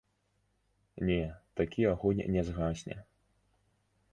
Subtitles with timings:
[1.09, 1.17] Не,
[1.61, 2.95] такі агонь не згасне.